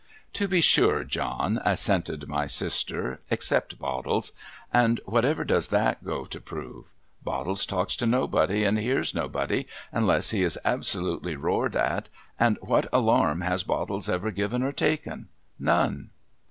[0.41, 4.31] 'To be sure, John,' assented my sister;' except Bottles.
[4.73, 6.91] And what does that go to prove?
[7.23, 12.09] Bottles talks to nobody, and hears nobody unless he is absolutely roared at,
[12.39, 15.27] and what alarm has Bottles ever given, or taken!
[15.59, 16.09] None.'